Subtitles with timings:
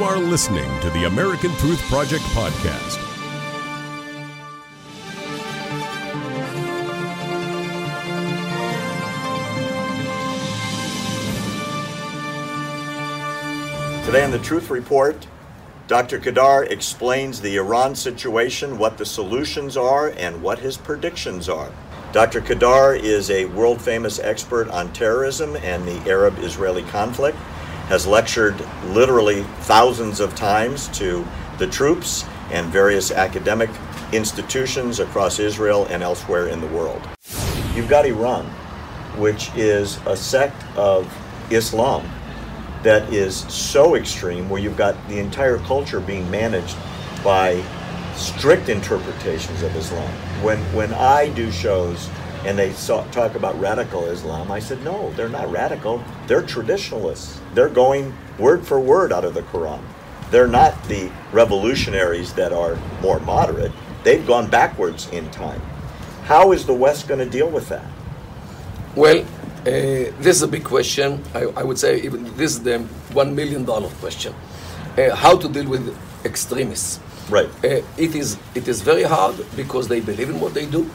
[0.00, 2.96] You are listening to the American Truth Project podcast.
[14.06, 15.26] Today on the Truth Report,
[15.86, 16.18] Dr.
[16.18, 21.70] Kedar explains the Iran situation, what the solutions are, and what his predictions are.
[22.12, 22.40] Dr.
[22.40, 27.36] Kedar is a world famous expert on terrorism and the Arab Israeli conflict,
[27.90, 28.54] has lectured
[28.86, 31.26] literally thousands of times to
[31.58, 33.68] the troops and various academic
[34.12, 37.02] institutions across Israel and elsewhere in the world.
[37.74, 38.46] You've got Iran,
[39.16, 41.12] which is a sect of
[41.50, 42.08] Islam
[42.84, 46.76] that is so extreme where you've got the entire culture being managed
[47.24, 47.60] by
[48.14, 50.08] strict interpretations of Islam.
[50.44, 52.08] When when I do shows
[52.44, 56.02] and they saw, talk about radical Islam, I said no, they're not radical.
[56.26, 57.40] They're traditionalists.
[57.54, 59.80] They're going word for word out of the Quran.
[60.30, 63.72] They're not the revolutionaries that are more moderate.
[64.04, 65.60] They've gone backwards in time.
[66.24, 67.84] How is the West going to deal with that?
[68.94, 69.24] Well, uh,
[69.64, 71.22] this is a big question.
[71.34, 72.78] I, I, would say even this is the
[73.12, 74.34] one million dollar question:
[74.96, 77.00] uh, how to deal with extremists.
[77.28, 77.48] Right.
[77.62, 80.88] Uh, it is it is very hard because they believe in what they do,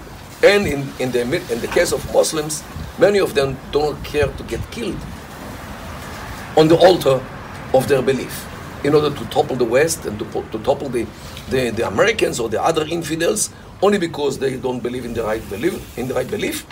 [0.45, 2.63] and in in the in the case of Muslims,
[2.99, 4.99] many of them don't care to get killed
[6.57, 7.19] on the altar
[7.73, 8.45] of their belief,
[8.83, 11.05] in order to topple the West and to, to topple the,
[11.49, 13.49] the, the Americans or the other infidels,
[13.81, 16.65] only because they don't believe in the right belief, in the right belief,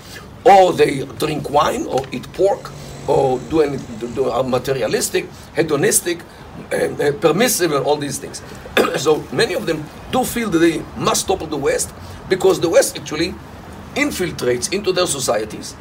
[0.45, 2.71] or they drink wine or eat pork
[3.07, 3.77] or do any
[4.15, 6.21] do, are materialistic, hedonistic,
[6.71, 8.41] and, uh, permissive, and all these things.
[9.01, 11.93] so many of them do feel that they must topple the West
[12.29, 13.35] because the West actually
[13.95, 15.75] infiltrates into their societies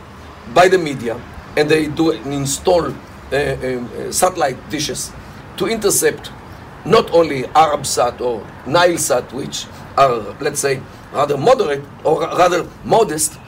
[0.55, 1.21] by the media,
[1.57, 5.13] and they do install uh, uh, satellite dishes
[5.57, 6.31] to intercept
[6.85, 10.81] not only Arabsat or Nilesat, which are, let's say,
[11.13, 13.39] rather moderate or rather modest,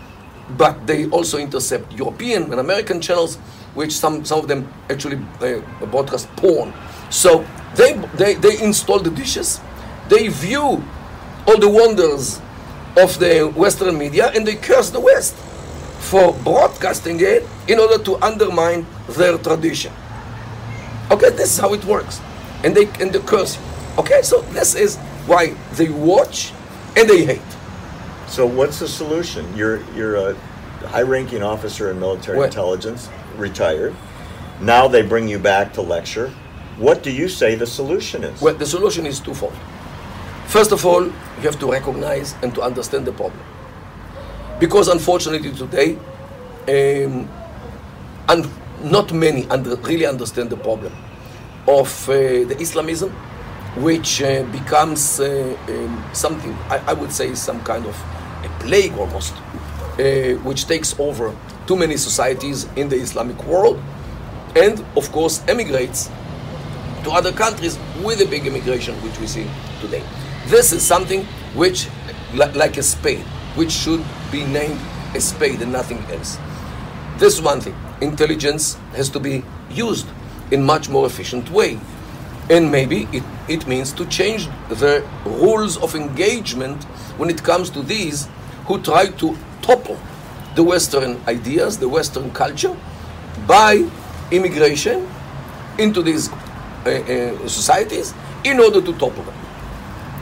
[0.57, 3.37] but they also intercept European and American channels,
[3.75, 6.73] which some, some of them actually uh, broadcast porn.
[7.11, 9.61] So they, they, they install the dishes,
[10.09, 10.85] they view
[11.47, 12.41] all the wonders
[12.97, 15.35] of the Western media, and they curse the West
[15.99, 19.93] for broadcasting it in order to undermine their tradition.
[21.11, 22.21] Okay, this is how it works.
[22.63, 23.59] And they, and they curse.
[23.99, 24.97] Okay, so this is
[25.27, 26.53] why they watch
[26.97, 27.41] and they hate.
[28.29, 29.45] So what's the solution?
[29.57, 30.35] You're you're a
[30.89, 32.47] high-ranking officer in military What?
[32.47, 33.95] intelligence, retired.
[34.61, 36.31] Now they bring you back to lecture.
[36.79, 38.41] What do you say the solution is?
[38.41, 39.55] Well, the solution is twofold.
[40.47, 43.43] First of all, you have to recognize and to understand the problem.
[44.61, 45.97] Because unfortunately today,
[46.69, 47.29] um,
[48.29, 48.49] and
[48.83, 50.93] not many under, really understand the problem
[51.67, 53.11] of uh, the Islamism,
[53.77, 57.97] which uh, becomes uh, um, something, I, I would say, some kind of
[58.45, 61.35] a plague almost, uh, which takes over
[61.67, 63.83] too many societies in the Islamic world,
[64.55, 66.11] and of course emigrates
[67.03, 69.47] to other countries with a big immigration which we see
[69.81, 70.03] today.
[70.47, 71.25] This is something
[71.55, 71.89] which,
[72.35, 73.25] like a spade,
[73.57, 74.79] which should be named
[75.15, 76.39] a spade and nothing else.
[77.17, 77.75] This one thing.
[78.03, 80.07] Intelligence has to be used
[80.51, 81.79] in much more efficient way.
[82.51, 86.85] And maybe it, it means to change the rules of engagement
[87.17, 88.29] when it comes to these
[88.67, 89.99] who try to topple
[90.57, 92.77] the Western ideas, the Western culture,
[93.47, 93.89] by
[94.31, 95.09] immigration
[95.79, 98.13] into these uh, uh, societies
[98.45, 99.44] in order to topple them.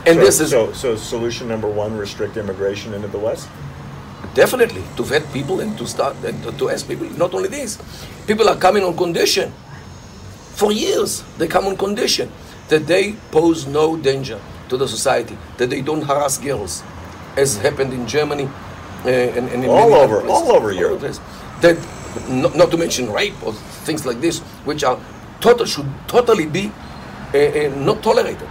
[0.05, 3.47] And so, this is so so solution number one: restrict immigration into the West.
[4.33, 7.05] definitely to vet people and to start and to ask people.
[7.17, 7.77] Not only this,
[8.25, 9.51] people are coming on condition.
[10.55, 12.31] For years, they come on condition
[12.69, 16.81] that they pose no danger to the society, that they don't harass girls,
[17.37, 18.45] as happened in Germany
[19.05, 20.31] uh, and, and in All over- places.
[20.31, 21.01] all over Europe.
[21.61, 21.77] That,
[22.29, 23.53] not, not to mention rape or
[23.85, 24.97] things like this, which are
[25.41, 26.71] total should totally be
[27.33, 28.47] uh, uh, not tolerated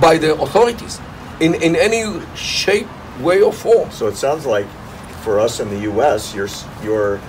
[0.00, 1.00] by the authorities
[1.40, 2.86] in, in any shape,
[3.20, 3.90] way, or form.
[3.90, 4.66] So it sounds like
[5.22, 6.48] for us in the U.S., you're
[6.82, 7.20] you're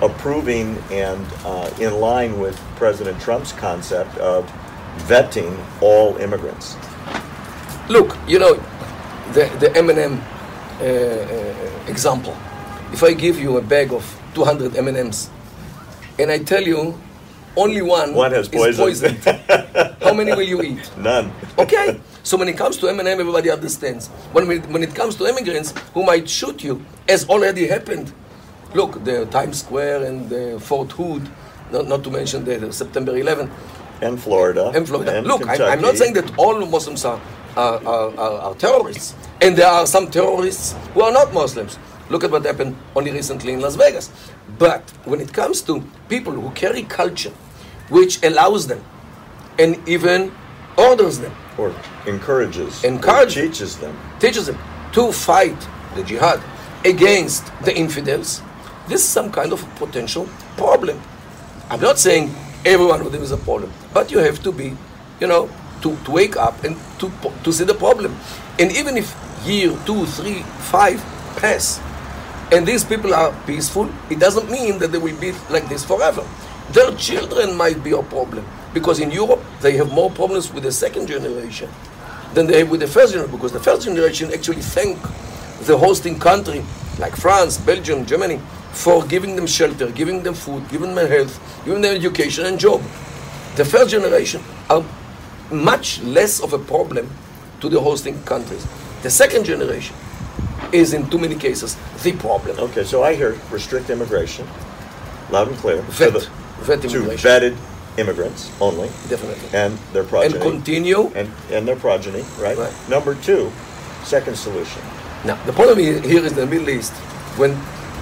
[0.00, 4.44] approving and uh, in line with President Trump's concept of
[5.08, 6.76] vetting all immigrants.
[7.88, 8.54] Look, you know,
[9.32, 10.20] the, the M&M
[10.80, 12.36] uh, uh, example.
[12.92, 15.30] If I give you a bag of 200 M&Ms
[16.18, 16.98] and I tell you
[17.56, 19.16] only one, One has is poison.
[19.16, 19.18] poisoned,
[20.02, 20.90] how many will you eat?
[20.98, 21.32] None.
[21.58, 24.08] Okay, so when it comes to M&M, everybody understands.
[24.32, 28.12] When, we, when it comes to immigrants who might shoot you, as already happened,
[28.74, 31.28] look, the Times Square and the Fort Hood,
[31.72, 33.50] not, not to mention the, the September 11th.
[34.00, 34.70] And Florida.
[34.74, 35.18] And Florida.
[35.18, 37.20] and Look, I, I'm not saying that all Muslims are,
[37.56, 39.14] are, are, are terrorists.
[39.40, 41.78] And there are some terrorists who are not Muslims.
[42.10, 44.10] Look at what happened only recently in Las Vegas.
[44.58, 47.32] But when it comes to people who carry culture,
[47.90, 48.82] which allows them
[49.58, 50.32] and even
[50.76, 51.74] orders them, Or
[52.06, 52.84] encourages.
[52.84, 53.34] or Encourages.
[53.34, 53.96] teaches them.
[54.20, 54.58] teaches them
[54.92, 55.56] to fight
[55.94, 56.40] the jihad
[56.84, 58.40] against the infidels,
[58.88, 61.00] this is some kind of potential problem.
[61.68, 62.30] I'm not saying
[62.64, 64.76] every one of them is a problem, but you have to be,
[65.20, 65.50] you know,
[65.82, 67.10] to, to wake up and to,
[67.44, 68.16] to see the problem.
[68.58, 69.14] And even if
[69.44, 71.00] year, two, three, five
[71.36, 71.80] pass,
[72.50, 76.26] and these people are peaceful, it doesn't mean that they will be like this forever.
[76.72, 80.72] Their children might be a problem because in Europe they have more problems with the
[80.72, 81.70] second generation
[82.34, 84.98] than they have with the first generation because the first generation actually thank
[85.66, 86.64] the hosting country
[86.98, 88.40] like France, Belgium, Germany
[88.72, 92.80] for giving them shelter, giving them food, giving them health, giving them education and job.
[93.56, 94.84] The first generation are
[95.50, 97.10] much less of a problem
[97.60, 98.66] to the hosting countries.
[99.02, 99.96] The second generation
[100.72, 102.58] is in too many cases the problem.
[102.58, 104.46] Okay, so I hear restrict immigration,
[105.30, 105.82] loud and clear.
[105.82, 106.30] Vet, to, the,
[106.64, 107.56] vet to vetted
[107.98, 108.88] immigrants only.
[109.08, 109.48] Definitely.
[109.52, 110.34] And their progeny.
[110.34, 111.10] And continue.
[111.14, 112.56] And, and their progeny, right?
[112.56, 112.88] Right.
[112.88, 113.50] Number two,
[114.04, 114.82] second solution.
[115.24, 116.92] Now, the problem here here is the Middle East,
[117.36, 117.58] when,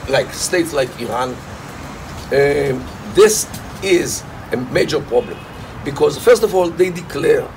[0.09, 2.85] like states like Iran, um,
[3.15, 3.49] this
[3.83, 4.23] is
[4.53, 5.39] a major problem
[5.85, 7.49] because, first of all, they declare,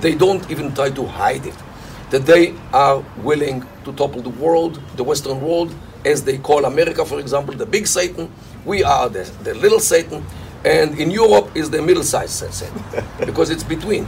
[0.00, 1.54] they don't even try to hide it,
[2.12, 5.74] that they are willing to topple the world, the Western world,
[6.04, 8.30] as they call America, for example, the big Satan.
[8.66, 10.24] We are the, the little Satan,
[10.62, 12.82] and in Europe is the middle-sized Satan
[13.26, 14.06] because it's between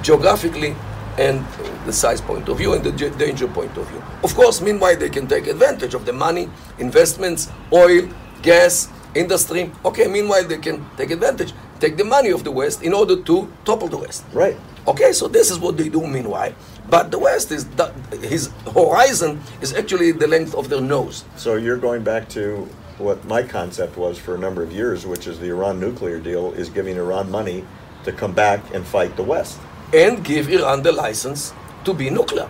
[0.00, 0.76] geographically
[1.18, 1.44] and
[1.86, 4.02] the size point of view and the danger point of view.
[4.22, 6.48] Of course, meanwhile, they can take advantage of the money,
[6.78, 8.08] investments, oil,
[8.42, 9.72] gas, industry.
[9.84, 13.52] Okay, meanwhile, they can take advantage, take the money of the West in order to
[13.64, 14.24] topple the West.
[14.32, 14.56] Right.
[14.86, 16.52] Okay, so this is what they do meanwhile.
[16.90, 17.92] But the West is, that,
[18.22, 21.24] his horizon is actually the length of their nose.
[21.36, 22.68] So you're going back to
[22.98, 26.52] what my concept was for a number of years, which is the Iran nuclear deal
[26.52, 27.64] is giving Iran money
[28.04, 29.58] to come back and fight the West.
[29.92, 31.52] and give Iran the license
[31.84, 32.48] to be nuclear.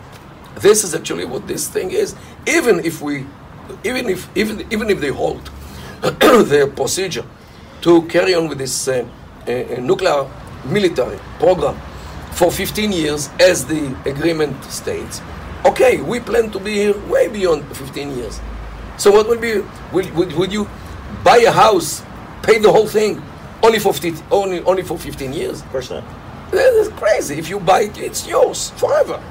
[0.60, 2.14] This is actually what this thing is.
[2.46, 3.26] Even if we,
[3.84, 5.50] even if even even if they hold
[6.48, 7.24] their procedure
[7.84, 9.06] to carry on with this uh,
[9.46, 10.26] uh, nuclear
[10.64, 11.76] military program
[12.32, 15.20] for 15 years, as the agreement states,
[15.66, 18.40] okay, we plan to be here way beyond 15 years.
[18.96, 19.60] So what will be?
[19.92, 20.66] Will, would, would you
[21.22, 22.02] buy a house,
[22.42, 23.22] pay the whole thing,
[23.62, 25.60] only for 15, only only for 15 years?
[25.60, 26.04] Of course not.
[26.52, 27.36] That is crazy.
[27.38, 29.22] If you buy it, it's yours forever.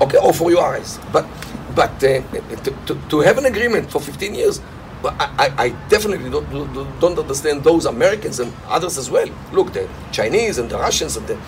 [0.00, 1.00] Okay, or for your eyes.
[1.12, 1.26] But
[1.74, 2.22] but uh,
[2.62, 4.60] to, to, to have an agreement for 15 years,
[5.04, 9.28] I, I, I definitely don't, don't understand those Americans and others as well.
[9.52, 11.38] Look, the Chinese and the Russians and the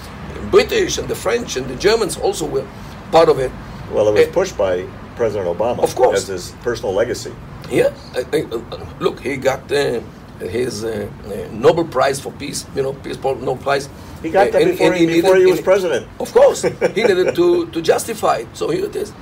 [0.51, 2.67] British and the French and the Germans also were
[3.11, 3.51] part of it.
[3.93, 6.23] Well, it was Eh, pushed by President Obama Of course.
[6.23, 7.33] as his personal legacy.
[7.71, 10.01] Yeah, I, I, uh, look, he got uh,
[10.41, 13.89] his uh, uh, Nobel Prize for Peace, you know, Peace Nobel Prize.
[14.23, 16.09] He got that And- before, and he, before needed- he was president.
[16.19, 16.63] Of course,
[16.95, 18.49] he needed to, to justify it.
[18.55, 19.13] So here it is.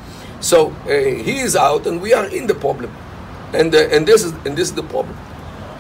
[0.41, 2.91] So uh, he is out, and we are in the problem,
[3.53, 5.17] and uh, and this is and this is the problem.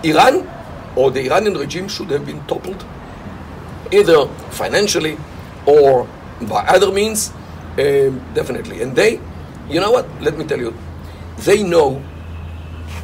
[0.02, 0.48] Iran
[0.96, 2.84] or the Iranian regime should have been toppled,
[3.92, 5.16] either financially
[5.66, 6.08] or
[6.42, 7.30] by other means,
[7.78, 8.82] um, definitely.
[8.82, 9.20] And they,
[9.68, 10.06] you know what?
[10.20, 10.74] Let me tell you,
[11.38, 12.02] they know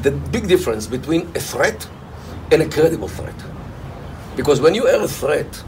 [0.02, 1.88] the big difference between a threat
[2.50, 3.34] and a credible threat.
[4.36, 5.62] Because when you are a threat,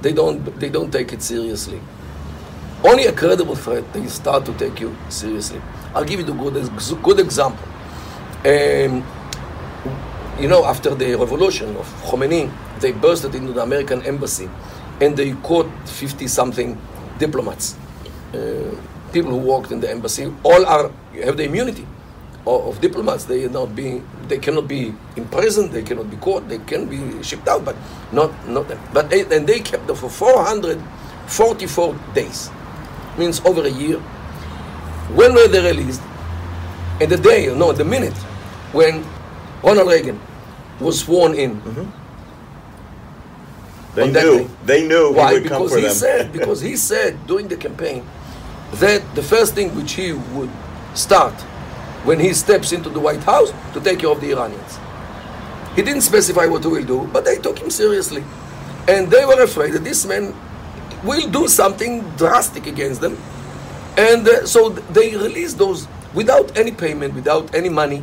[0.00, 1.80] they don't they don't take it seriously.
[2.84, 5.60] Only a credible threat they start to take you seriously.
[5.94, 7.71] I'll give you a good good example.
[8.44, 9.06] Um,
[10.40, 14.50] you know, after the revolution of Khomeini, they bursted into the American embassy,
[15.00, 16.76] and they caught fifty something
[17.18, 17.76] diplomats,
[18.34, 18.74] uh,
[19.12, 20.32] people who worked in the embassy.
[20.42, 20.90] All are
[21.22, 21.86] have the immunity
[22.44, 23.26] of, of diplomats.
[23.26, 27.46] They not being, they cannot be imprisoned, they cannot be caught, they can be shipped
[27.46, 27.76] out, but
[28.10, 28.80] not not them.
[28.92, 32.50] But they, and they kept them for 444 days,
[33.16, 34.00] means over a year.
[35.14, 36.02] When were they released?
[37.00, 38.14] And the day, no, the minute
[38.72, 39.04] when
[39.62, 40.20] Ronald Reagan
[40.80, 41.60] was sworn in.
[43.94, 44.38] They on that knew.
[44.38, 44.48] day.
[44.64, 45.34] They knew Why?
[45.34, 45.94] he would come Because for he them.
[45.94, 48.04] said because he said during the campaign
[48.74, 50.50] that the first thing which he would
[50.94, 51.34] start
[52.04, 54.78] when he steps into the White House to take care of the Iranians.
[55.76, 58.24] He didn't specify what he will do, but they took him seriously,
[58.88, 60.34] and they were afraid that this man
[61.04, 63.16] will do something drastic against them,
[63.96, 68.02] and uh, so they released those without any payment, without any money,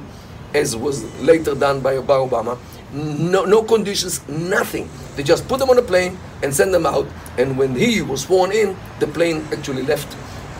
[0.54, 2.58] as was later done by, by Obama,
[2.92, 4.90] no, no conditions, nothing.
[5.16, 7.08] They just put them on a plane and send them out.
[7.38, 10.16] And when he was sworn in, the plane actually left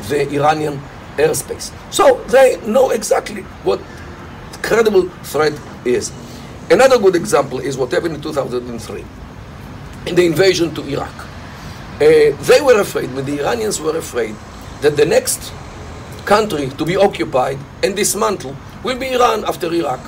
[0.10, 0.80] the Iranian
[1.18, 1.74] airspace.
[1.92, 3.80] So they know exactly what
[4.62, 5.54] credible threat
[5.86, 6.12] is.
[6.70, 9.04] Another good example is what happened in 2003
[10.06, 11.14] in the invasion to Iraq.
[11.96, 14.36] Uh, they were afraid, but the Iranians were afraid,
[14.82, 15.52] that the next
[16.26, 20.00] country to be occupied and dismantled will be Iran after Iraq.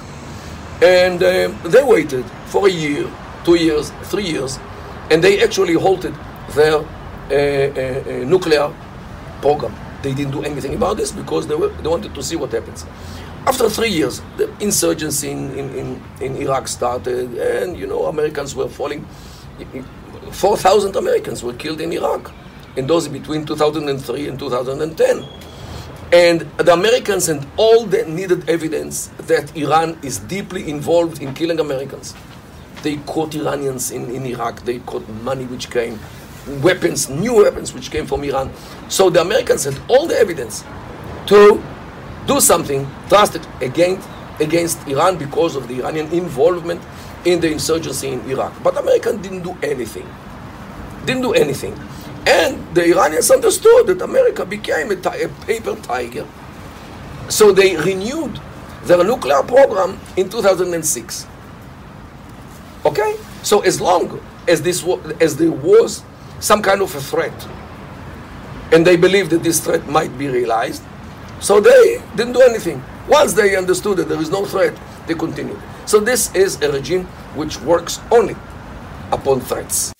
[0.82, 3.08] And uh, they waited for a year,
[3.46, 4.60] two years, three years,
[5.10, 6.14] and they actually halted
[6.56, 6.84] their uh,
[7.30, 8.74] uh, uh nuclear
[9.42, 9.76] program.
[10.02, 12.86] They didn't do anything about this because they, were, they wanted to see what happens.
[13.46, 18.70] After three years, the insurgency in, in, in, Iraq started, and you know, Americans were
[18.70, 19.06] falling.
[20.32, 22.32] 4,000 Americans were killed in Iraq,
[22.76, 25.26] in those between 2003 and 2010.
[26.14, 31.60] And the Americans had all the needed evidence that Iran is deeply involved in killing
[31.60, 32.14] Americans.
[32.84, 36.00] They caught Iranians in, in Iraq, they caught money which came,
[36.62, 38.52] weapons, new weapons which came from Iran.
[38.90, 40.66] So the Americans had all the evidence
[41.28, 41.64] to
[42.28, 44.08] do something drastic against,
[44.42, 46.82] against Iran because of the Iranian involvement
[47.24, 48.52] in the insurgency in Iraq.
[48.64, 50.08] But Americans didn't do anything.
[51.06, 51.80] Didn't do anything.
[52.32, 56.26] And the Iranians understood that America became a, a paper tiger.
[57.28, 58.40] So they renewed
[58.84, 61.28] their nuclear program in 2006.
[62.86, 63.18] Okay?
[63.44, 64.86] So as long as this
[65.20, 66.04] as there was
[66.40, 67.36] some kind of a threat,
[68.72, 70.84] and they believed that this threat might be realized,
[71.42, 72.82] so they didn't do anything.
[73.10, 74.74] Once they understood that there is no threat,
[75.06, 75.60] they continued.
[75.86, 78.38] So this is a regime which works only
[79.12, 79.92] upon threats.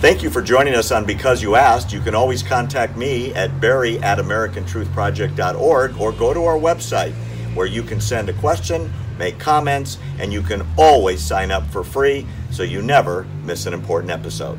[0.00, 1.90] Thank you for joining us on Because You Asked.
[1.90, 7.14] You can always contact me at barry at americantruthproject.org or go to our website
[7.54, 11.82] where you can send a question, make comments, and you can always sign up for
[11.82, 14.58] free so you never miss an important episode.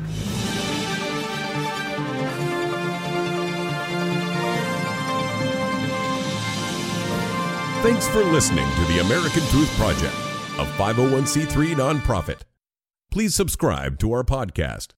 [7.80, 10.14] Thanks for listening to the American Truth Project,
[10.58, 12.40] a 501c3 nonprofit.
[13.12, 14.97] Please subscribe to our podcast